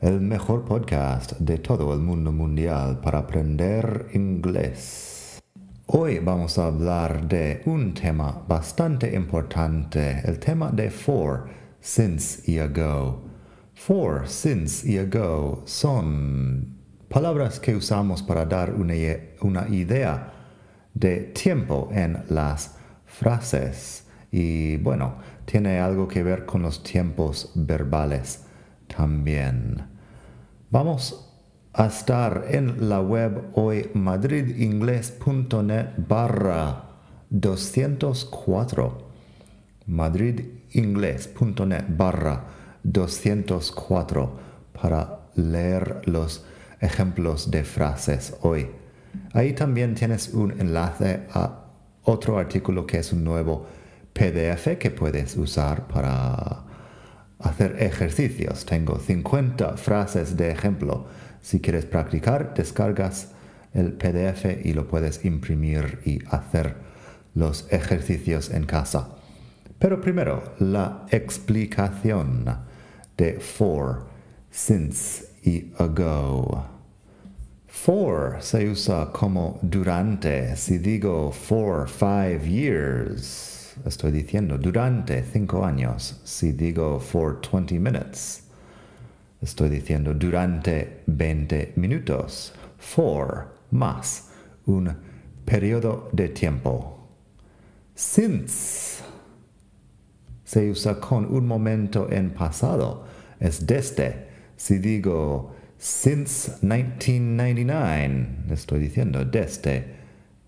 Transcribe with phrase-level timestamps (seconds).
[0.00, 5.38] el mejor podcast de todo el mundo mundial para aprender inglés.
[5.88, 11.50] Hoy vamos a hablar de un tema bastante importante, el tema de for,
[11.80, 13.24] since y ago.
[13.74, 16.78] For, since y ago son
[17.10, 18.94] palabras que usamos para dar una,
[19.42, 20.32] una idea
[20.94, 22.74] de tiempo en las
[23.04, 24.06] frases.
[24.32, 28.46] Y bueno, tiene algo que ver con los tiempos verbales
[28.86, 29.89] también.
[30.72, 31.28] Vamos
[31.72, 36.84] a estar en la web hoy madridingles.net barra
[37.28, 39.10] 204.
[39.86, 42.44] madridingles.net barra
[42.84, 44.38] 204
[44.80, 46.44] para leer los
[46.80, 48.70] ejemplos de frases hoy.
[49.32, 51.64] Ahí también tienes un enlace a
[52.04, 53.66] otro artículo que es un nuevo
[54.12, 56.69] PDF que puedes usar para
[57.42, 58.64] hacer ejercicios.
[58.64, 61.06] Tengo 50 frases de ejemplo.
[61.40, 63.28] Si quieres practicar, descargas
[63.72, 66.76] el PDF y lo puedes imprimir y hacer
[67.34, 69.08] los ejercicios en casa.
[69.78, 72.44] Pero primero, la explicación
[73.16, 74.06] de for,
[74.50, 76.66] since y ago.
[77.66, 80.56] For se usa como durante.
[80.56, 86.20] Si digo for five years, estoy diciendo durante cinco años.
[86.24, 88.44] Si digo for 20 minutes,
[89.40, 92.52] estoy diciendo durante 20 minutos.
[92.78, 94.30] For, más,
[94.66, 94.94] un
[95.44, 97.08] periodo de tiempo.
[97.94, 99.02] Since
[100.44, 103.04] se usa con un momento en pasado.
[103.38, 104.28] Es desde.
[104.56, 110.00] Si digo since 1999, estoy diciendo desde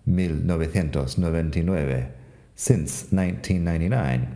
[0.05, 2.22] 1999
[2.63, 4.27] since 1999.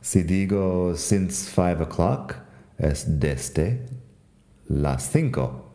[0.00, 2.36] Si digo since 5 o'clock,
[2.78, 3.84] es desde
[4.68, 5.72] las 5.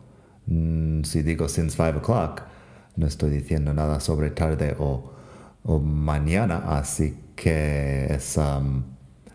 [0.48, 2.42] Mm, si digo since 5 o'clock,
[2.96, 5.12] no estoy diciendo nada sobre tarde o,
[5.80, 8.84] mañana, así que es um,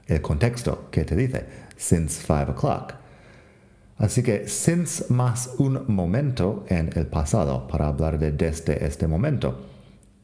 [0.09, 1.47] el contexto que te dice,
[1.77, 2.95] since 5 o'clock.
[3.99, 9.76] Así que since más un momento en el pasado para hablar de desde este momento.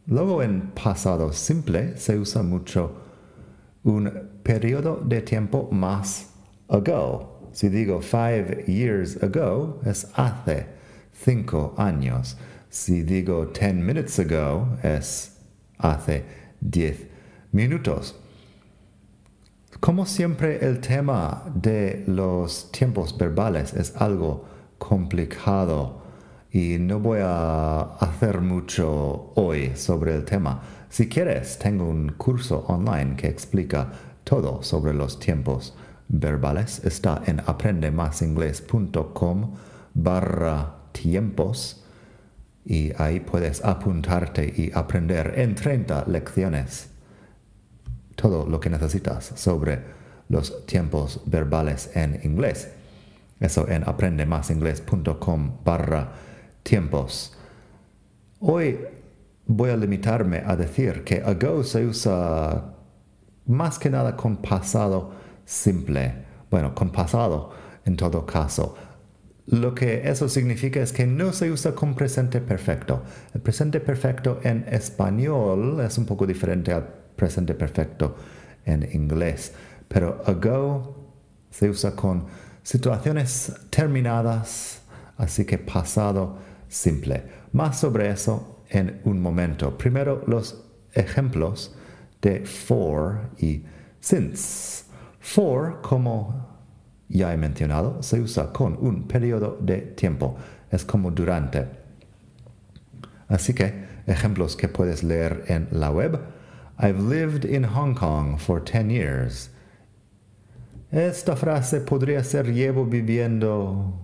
[0.06, 2.92] Luego en pasado simple se usa mucho
[3.84, 4.10] un
[4.42, 6.30] periodo de tiempo más
[6.68, 7.50] ago.
[7.52, 10.66] Si digo five years ago, es hace
[11.12, 12.36] cinco años.
[12.68, 15.36] Si digo ten minutes ago, es
[15.78, 16.24] hace
[16.60, 17.06] diez
[17.52, 18.18] minutos.
[19.78, 24.44] Como siempre, el tema de los tiempos verbales es algo
[24.78, 26.01] complicado
[26.52, 30.60] y no voy a hacer mucho hoy sobre el tema.
[30.90, 33.90] Si quieres, tengo un curso online que explica
[34.22, 35.74] todo sobre los tiempos
[36.08, 36.84] verbales.
[36.84, 39.54] Está en aprendemasingles.com
[39.94, 41.82] barra tiempos
[42.66, 46.90] y ahí puedes apuntarte y aprender en 30 lecciones
[48.14, 49.80] todo lo que necesitas sobre
[50.28, 52.68] los tiempos verbales en inglés.
[53.40, 56.31] Eso en aprendemasingles.com barra tiempos.
[58.40, 58.78] Hoy
[59.46, 62.74] voy a limitarme a decir que ago se usa
[63.46, 65.12] más que nada con pasado
[65.44, 66.14] simple.
[66.50, 67.50] Bueno, con pasado
[67.84, 68.74] en todo caso.
[69.46, 73.02] Lo que eso significa es que no se usa con presente perfecto.
[73.34, 76.86] El presente perfecto en español es un poco diferente al
[77.16, 78.16] presente perfecto
[78.64, 79.52] en inglés.
[79.88, 80.96] Pero ago
[81.50, 82.26] se usa con
[82.62, 84.82] situaciones terminadas,
[85.16, 86.38] así que pasado
[86.72, 87.22] simple.
[87.52, 89.76] Más sobre eso en un momento.
[89.76, 90.64] Primero los
[90.94, 91.74] ejemplos
[92.22, 93.64] de for y
[94.00, 94.84] since.
[95.20, 96.48] For, como
[97.08, 100.36] ya he mencionado, se usa con un periodo de tiempo.
[100.70, 101.68] Es como durante.
[103.28, 106.18] Así que ejemplos que puedes leer en la web.
[106.78, 109.50] I've lived in Hong Kong for 10 years.
[110.90, 114.01] Esta frase podría ser llevo viviendo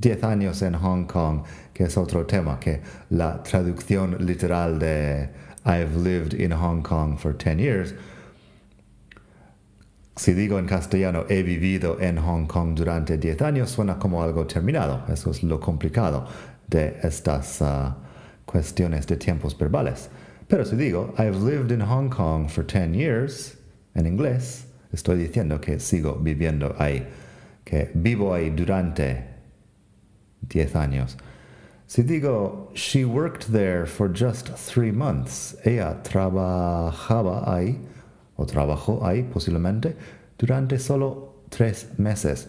[0.00, 1.42] 10 años en Hong Kong,
[1.74, 2.80] que es otro tema, que
[3.10, 5.28] la traducción literal de
[5.64, 7.94] I've lived in Hong Kong for 10 years.
[10.18, 14.46] si digo en castellano he vivido en Hong Kong durante 10 años, suena como algo
[14.46, 15.04] terminado.
[15.08, 16.26] Eso es lo complicado
[16.66, 17.94] de estas uh,
[18.44, 20.10] cuestiones de tiempos verbales.
[20.48, 23.56] Pero si digo I've lived in Hong Kong for 10 years,
[23.94, 27.06] en inglés, estoy diciendo que sigo viviendo ahí,
[27.64, 29.27] que vivo ahí durante
[30.46, 31.16] 10 años.
[31.86, 37.78] Si digo, she worked there for just three months, ella trabajaba ahí,
[38.36, 39.96] o trabajó ahí posiblemente,
[40.36, 42.46] durante solo tres meses.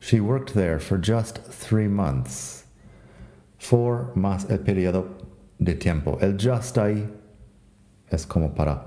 [0.00, 2.64] She worked there for just three months.
[3.58, 5.08] For más el periodo
[5.62, 6.18] de tiempo.
[6.20, 7.08] El just ahí
[8.10, 8.80] es como para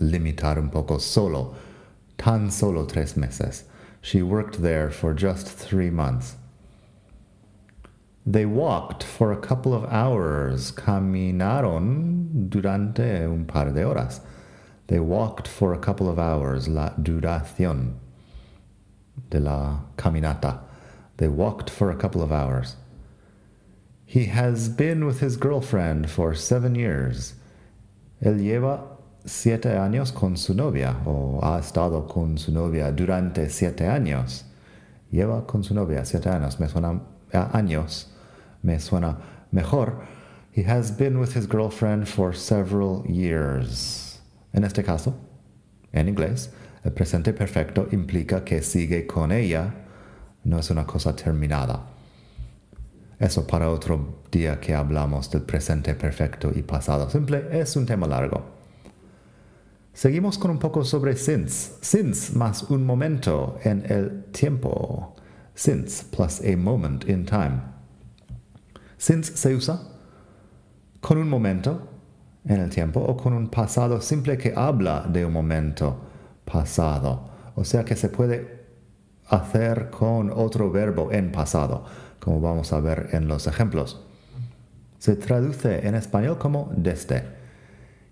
[0.00, 1.54] limitar un poco solo,
[2.16, 3.64] tan solo tres meses.
[4.02, 6.36] She worked there for just three months.
[8.26, 10.72] They walked for a couple of hours.
[10.72, 14.20] Caminaron durante un par de horas.
[14.88, 16.68] They walked for a couple of hours.
[16.68, 17.94] La duración
[19.30, 20.60] de la caminata.
[21.16, 22.76] They walked for a couple of hours.
[24.04, 27.34] He has been with his girlfriend for seven years.
[28.22, 28.82] Él lleva
[29.24, 34.44] siete años con su novia o ha estado con su novia durante siete años.
[35.12, 36.58] Lleva con su novia siete años.
[36.58, 37.00] Me suena
[37.32, 38.06] años
[38.62, 39.16] me suena
[39.52, 40.04] mejor.
[40.52, 44.20] He has been with his girlfriend for several years.
[44.52, 45.14] En este caso,
[45.92, 46.50] en inglés,
[46.84, 49.72] el presente perfecto implica que sigue con ella,
[50.44, 51.86] no es una cosa terminada.
[53.18, 58.06] Eso para otro día que hablamos del presente perfecto y pasado simple es un tema
[58.06, 58.60] largo.
[59.92, 61.72] Seguimos con un poco sobre since.
[61.82, 65.14] Since más un momento en el tiempo.
[65.54, 67.62] Since plus a moment in time.
[68.98, 69.80] Since se usa
[71.00, 71.88] con un momento
[72.44, 76.00] en el tiempo o con un pasado simple que habla de un momento
[76.44, 77.30] pasado.
[77.54, 78.60] O sea que se puede
[79.28, 81.84] hacer con otro verbo en pasado,
[82.18, 84.04] como vamos a ver en los ejemplos.
[84.98, 87.22] Se traduce en español como desde.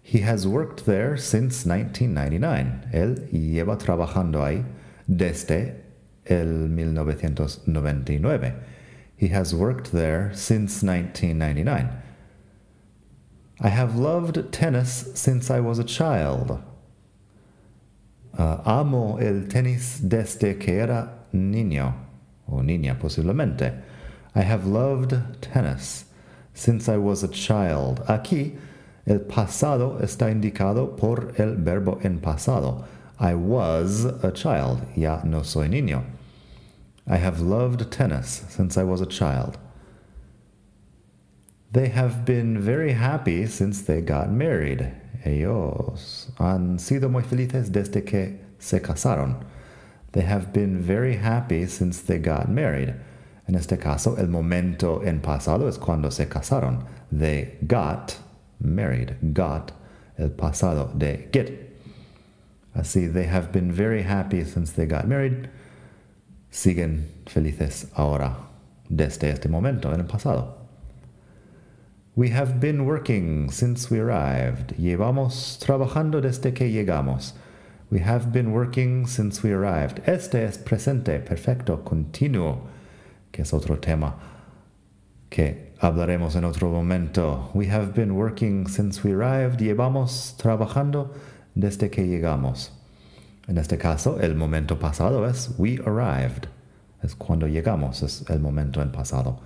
[0.02, 2.88] He has worked there since 1999.
[2.93, 4.64] Él lleva trabajando ahí
[5.06, 5.88] desde
[6.28, 8.54] el 1999.
[9.16, 11.90] He has worked there since 1999.
[13.60, 16.62] I have loved tennis since I was a child.
[18.38, 21.92] Uh, amo el tenis desde que era niño,
[22.46, 23.82] o niña posiblemente.
[24.36, 26.04] I have loved tennis
[26.54, 28.04] since I was a child.
[28.06, 28.56] Aquí,
[29.06, 32.84] el pasado está indicado por el verbo en pasado.
[33.19, 36.04] I was a child, ya no soy niño.
[37.10, 39.56] I have loved tennis since I was a child.
[41.72, 44.93] They have been very happy since they got married.
[45.25, 49.43] Ellos han sido muy felices desde que se casaron.
[50.12, 52.94] They have been very happy since they got married.
[53.46, 56.87] En este caso, el momento en pasado es cuando se casaron.
[57.11, 58.19] They got
[58.61, 59.16] married.
[59.32, 59.72] Got,
[60.19, 61.81] el pasado de get.
[62.76, 65.49] Así, they have been very happy since they got married
[66.50, 68.37] siguen felices ahora,
[68.89, 70.59] desde este momento, en el pasado.
[72.17, 74.75] We have been working since we arrived.
[74.77, 77.35] Llevamos trabajando desde que llegamos.
[77.91, 80.03] We have been working since we arrived.
[80.06, 82.67] Este es presente perfecto continuo,
[83.31, 84.17] que es otro tema
[85.31, 87.50] que hablaremos en otro momento.
[87.55, 89.61] We have been working since we arrived.
[89.61, 91.14] Llevamos trabajando
[91.55, 92.73] desde que llegamos.
[93.49, 96.49] En este caso, el momento pasado es we arrived.
[97.02, 99.40] Es cuando llegamos, es el momento en pasado.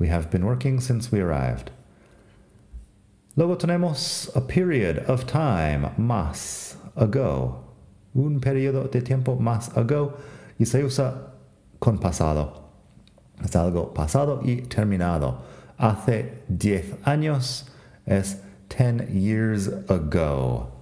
[0.00, 1.70] We have been working since we arrived.
[3.36, 7.62] Luego tenemos a period of time, más, ago.
[8.12, 10.16] Un periodo de tiempo más ago
[10.58, 11.34] y se usa
[11.78, 12.64] con pasado.
[13.44, 15.42] Es algo pasado y terminado.
[15.76, 17.70] Hace 10 años
[18.04, 20.77] es 10 years ago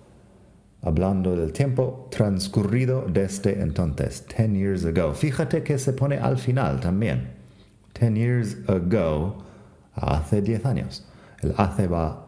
[0.87, 5.13] hablando del tiempo transcurrido desde entonces, 10 years ago.
[5.15, 7.29] Fíjate que se pone al final también.
[7.99, 9.39] 10 years ago,
[9.95, 11.05] hace 10 años.
[11.43, 12.25] El hace va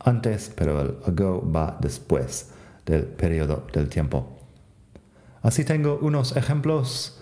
[0.00, 2.50] antes, pero el ago va después
[2.86, 4.26] del periodo del tiempo.
[5.42, 7.20] Así tengo unos ejemplos.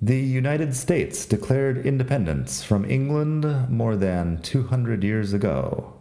[0.00, 5.95] The United States declared independence from England more than 200 years ago.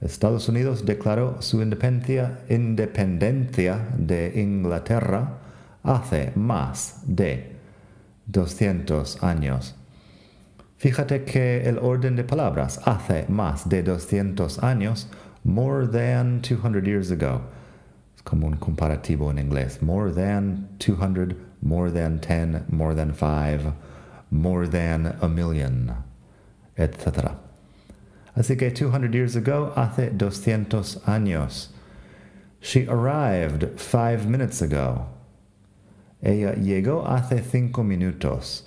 [0.00, 5.38] Estados Unidos declaró su independencia, independencia de Inglaterra
[5.82, 7.56] hace más de
[8.26, 9.76] 200 años.
[10.76, 15.08] Fíjate que el orden de palabras hace más de 200 años,
[15.44, 17.42] more than 200 years ago.
[18.24, 19.82] como un comparativo en inglés.
[19.82, 23.74] More than 200, more than 10, more than 5,
[24.30, 25.94] more than a million,
[26.76, 27.36] etc.
[28.34, 31.70] Así que 200 years ago, hace 200 años.
[32.60, 35.06] She arrived five minutes ago.
[36.22, 38.66] Ella llegó hace cinco minutos.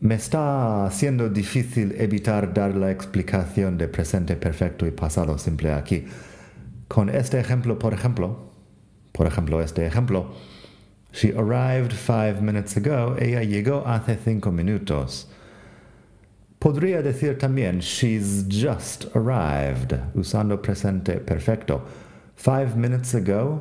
[0.00, 6.06] Me está siendo difícil evitar dar la explicación de presente perfecto y pasado simple aquí.
[6.88, 8.50] Con este ejemplo, por ejemplo,
[9.12, 10.34] por ejemplo, este ejemplo,
[11.12, 15.28] she arrived five minutes ago, ella llegó hace cinco minutos.
[16.64, 21.82] Podría decir también, she's just arrived, usando presente perfecto.
[22.36, 23.60] Five minutes ago,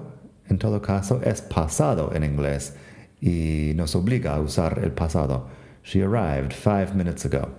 [0.50, 2.72] en todo caso, es pasado en inglés
[3.22, 5.50] y nos obliga a usar el pasado.
[5.82, 7.52] She arrived five minutes ago.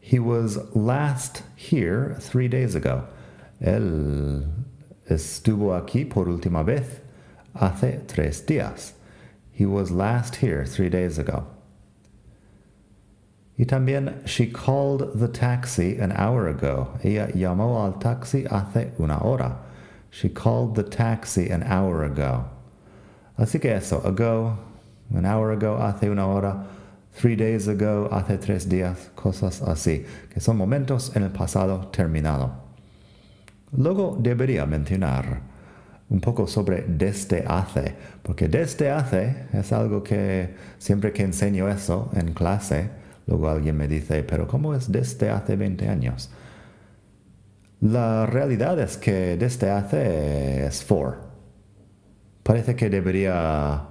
[0.00, 3.08] He was last here three days ago.
[3.60, 4.48] Él
[5.10, 7.00] estuvo aquí por última vez
[7.54, 8.94] hace tres días.
[9.52, 11.53] He was last here three days ago.
[13.56, 16.88] Y también, she called the taxi an hour ago.
[17.04, 19.58] Ella llamó al taxi hace una hora.
[20.10, 22.46] She called the taxi an hour ago.
[23.38, 24.58] Así que eso, ago,
[25.14, 26.66] an hour ago, hace una hora,
[27.12, 32.52] three days ago, hace tres días, cosas así, que son momentos en el pasado terminado.
[33.76, 35.40] Luego debería mencionar
[36.10, 42.10] un poco sobre desde hace, porque desde hace es algo que siempre que enseño eso
[42.14, 42.90] en clase,
[43.26, 46.30] luego alguien me dice, pero ¿cómo es desde hace 20 años?
[47.80, 51.18] La realidad es que desde hace es for.
[52.42, 53.88] Parece que debería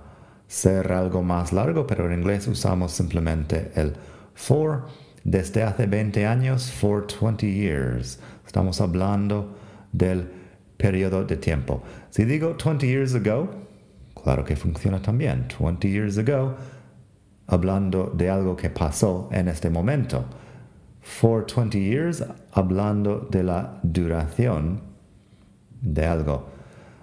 [0.47, 3.93] ser algo más largo, pero en inglés usamos simplemente el
[4.33, 4.87] for.
[5.23, 8.19] Desde hace 20 años, for 20 years.
[8.45, 9.55] Estamos hablando
[9.91, 10.29] del
[10.77, 11.81] periodo de tiempo.
[12.09, 13.49] Si digo 20 years ago,
[14.21, 15.47] claro que funciona también.
[15.59, 16.55] 20 years ago,
[17.47, 20.25] hablando de algo que pasó en este momento.
[21.01, 22.23] For 20 years,
[22.53, 24.81] hablando de la duración
[25.81, 26.49] de algo.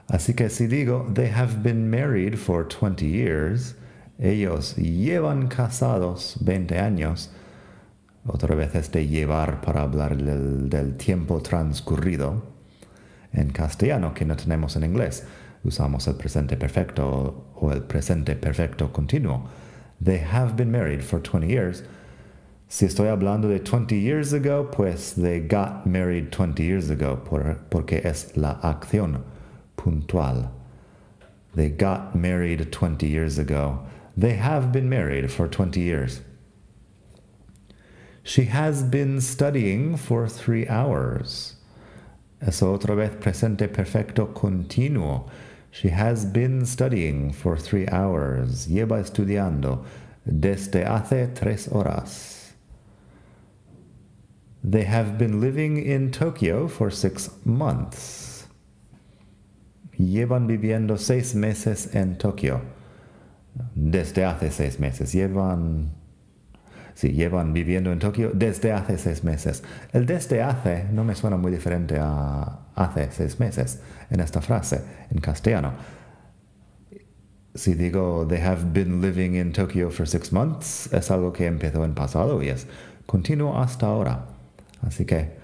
[0.09, 3.77] Así que si digo, they have been married for 20 years,
[4.19, 7.31] ellos llevan casados 20 años,
[8.27, 12.43] otra vez este llevar para hablar del, del tiempo transcurrido,
[13.33, 15.25] en castellano que no tenemos en inglés.
[15.63, 19.45] Usamos el presente perfecto o el presente perfecto continuo.
[20.01, 21.83] They have been married for 20 years.
[22.69, 27.59] Si estoy hablando de 20 years ago, pues they got married 20 years ago, por,
[27.69, 29.23] porque es la acción
[29.77, 30.51] puntual.
[31.55, 33.81] They got married 20 years ago.
[34.17, 36.21] They have been married for 20 years.
[38.23, 41.57] She has been studying for three hours.
[42.41, 45.29] Eso otra vez presente perfecto continuo.
[45.71, 48.67] She has been studying for three hours.
[48.67, 49.85] Lleva estudiando
[50.27, 52.53] desde hace tres horas.
[54.63, 58.47] They have been living in Tokyo for six months.
[59.99, 62.61] Llevan viviendo seis meses en Tokio.
[63.75, 65.15] Desde hace seis meses.
[65.15, 65.91] Llevan
[66.95, 69.63] Sí, llevan viviendo en Tokio desde hace seis meses.
[69.93, 73.81] El desde hace no me suena muy diferente a hace seis meses
[74.11, 75.73] en esta frase en castellano.
[77.55, 81.85] Si digo they have been living in Tokyo for six months, es algo que empezó
[81.85, 82.67] en pasado y es
[83.07, 84.27] continuo hasta ahora.
[84.83, 85.37] Así que,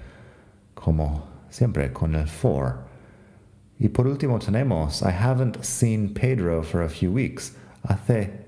[0.75, 2.87] como siempre, con el for.
[3.79, 7.55] Y por último tenemos I haven't seen Pedro for a few weeks.
[7.83, 8.46] Hace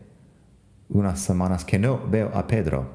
[0.90, 2.86] unas semanas que no veo a Pedro.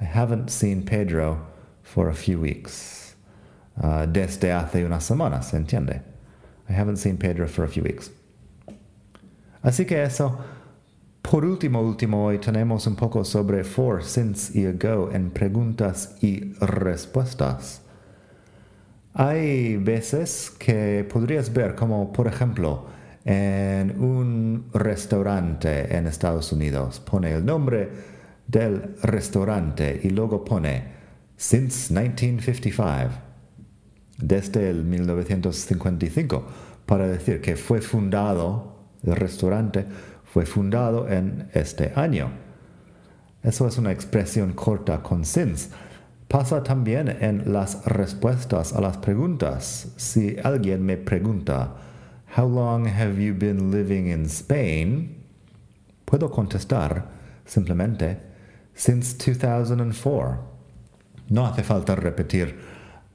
[0.00, 1.46] I haven't seen Pedro
[1.82, 3.14] for a few weeks.
[3.76, 6.02] Uh, desde hace unas semanas, ¿entiende?
[6.68, 8.10] I haven't seen Pedro for a few weeks.
[9.62, 10.38] Así que eso.
[11.22, 16.54] Por último, último, hoy tenemos un poco sobre for, since y ago en preguntas y
[16.60, 17.82] respuestas.
[19.12, 22.86] Hay veces que podrías ver como, por ejemplo,
[23.24, 27.88] en un restaurante en Estados Unidos pone el nombre
[28.46, 31.00] del restaurante y luego pone
[31.36, 33.10] since 1955,
[34.18, 36.44] desde el 1955,
[36.86, 39.86] para decir que fue fundado, el restaurante
[40.24, 42.30] fue fundado en este año.
[43.42, 45.70] Eso es una expresión corta con since.
[46.28, 49.92] Pasa también en las respuestas a las preguntas.
[49.96, 51.74] Si alguien me pregunta,
[52.36, 55.24] How long have you been living in Spain?
[56.06, 57.06] Puedo contestar
[57.44, 58.18] simplemente
[58.74, 60.38] since 2004.
[61.30, 62.54] No hace falta repetir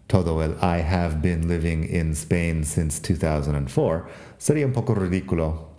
[0.07, 4.05] todo el I have been living in Spain since 2004,
[4.37, 5.69] sería un poco ridículo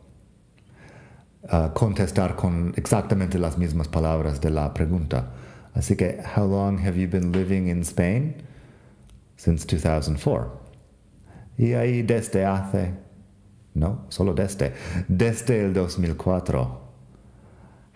[1.50, 5.30] uh, contestar con exactamente las mismas palabras de la pregunta.
[5.74, 8.42] Así que, how long have you been living in Spain?
[9.36, 10.50] Since 2004.
[11.58, 12.94] Y ahí desde hace,
[13.76, 14.72] no, solo desde,
[15.06, 16.80] desde el 2004.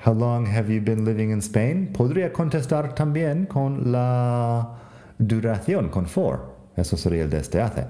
[0.05, 1.91] How long have you been living in Spain?
[1.93, 4.79] Podría contestar también con la
[5.19, 6.55] duración, con for.
[6.77, 7.87] Eso sería el desde hace.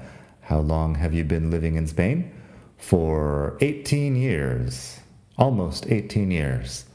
[0.49, 2.31] How long have you been living in Spain?
[2.79, 5.01] For 18 years.
[5.37, 6.87] Almost 18 years.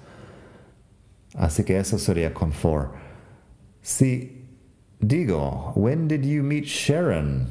[1.36, 2.92] Así que eso sería con for.
[3.82, 4.32] Si
[5.06, 7.48] digo, when did you meet Sharon?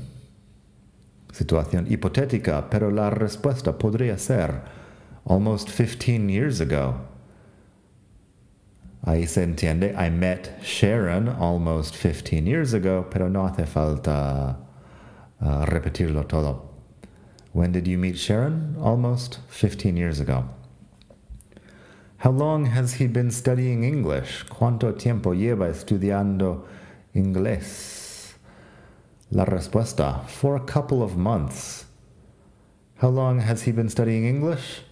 [1.34, 4.62] Situación hipotética, pero la respuesta podría ser
[5.26, 6.94] almost 15 years ago.
[9.04, 14.58] Ahí se entiende, I met Sharon almost 15 years ago, pero no hace falta
[15.40, 16.70] uh, repetirlo todo.
[17.52, 18.76] When did you meet Sharon?
[18.80, 20.44] Almost 15 years ago.
[22.18, 24.44] How long has he been studying English?
[24.48, 26.64] ¿Cuánto tiempo lleva estudiando
[27.12, 28.03] inglés?
[29.34, 31.86] La respuesta, for a couple of months.
[33.02, 34.82] How long has he been studying English?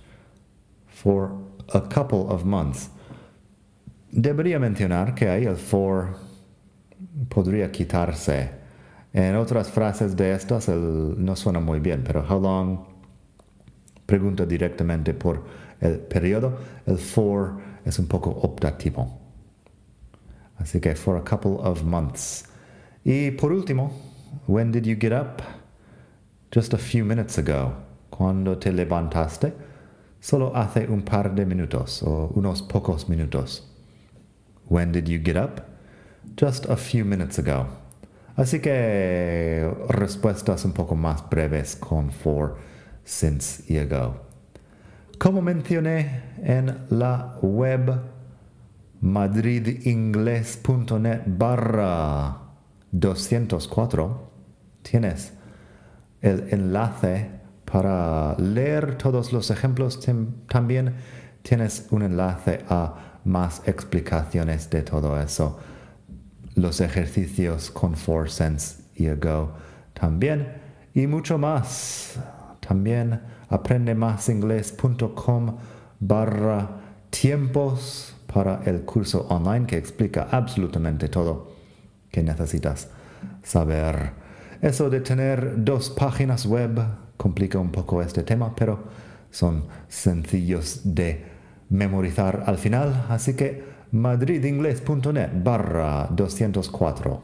[0.89, 1.31] For
[1.73, 2.91] a couple of months.
[4.13, 6.17] Debería mencionar que ahí el for
[7.29, 8.51] podría quitarse.
[9.15, 12.85] En otras frases de estas el, no suena muy bien, pero how long
[14.07, 15.45] pregunta directamente por
[15.81, 16.59] el periodo.
[16.85, 19.21] El for es un poco optativo.
[20.59, 22.45] Así que for a couple of months.
[23.05, 24.12] Y por último,
[24.47, 25.43] when did you get up?
[26.51, 27.75] Just a few minutes ago.
[28.11, 29.53] Cuando te levantaste?
[30.21, 33.63] Solo hace un par de minutos o unos pocos minutos.
[34.69, 35.67] When did you get up?
[36.37, 37.67] Just a few minutes ago.
[38.37, 42.57] Así que respuestas un poco más breves con for,
[43.05, 44.17] since y ago.
[45.19, 48.01] Como mencioné en la web
[49.01, 52.42] madridingles.net barra
[52.93, 54.31] 204,
[54.83, 55.33] tienes
[56.21, 57.31] el enlace
[57.65, 59.99] para leer todos los ejemplos.
[60.47, 60.95] También
[61.43, 65.59] tienes un enlace a más explicaciones de todo eso.
[66.55, 69.55] Los ejercicios con For Sense y Ago
[69.95, 70.61] también.
[70.95, 72.19] Y mucho más.
[72.61, 75.57] También aprendemásinglés.com
[75.99, 76.69] barra
[77.11, 81.62] tiempos para el curso online que explica absolutamente todo
[82.13, 82.89] que necesitas
[83.43, 84.13] saber.
[84.61, 86.79] Eso de tener dos páginas web
[87.17, 88.85] complica un poco este tema, pero
[89.31, 91.25] son sencillos de
[91.71, 97.23] memorizar al final, así que madridingles.net barra 204.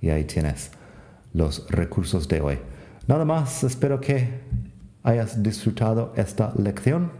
[0.00, 0.70] Y ahí tienes
[1.32, 2.58] los recursos de hoy.
[3.06, 4.42] Nada más, espero que
[5.02, 7.12] hayas disfrutado esta lección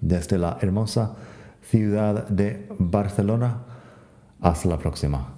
[0.00, 1.14] desde la hermosa
[1.62, 3.62] ciudad de Barcelona.
[4.40, 5.37] Hasta la próxima.